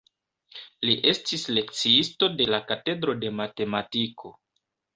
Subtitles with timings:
[0.89, 4.37] Li estis lekciisto de la katedro de matematiko.